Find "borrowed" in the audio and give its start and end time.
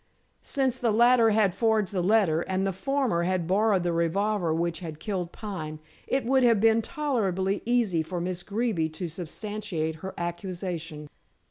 3.45-3.83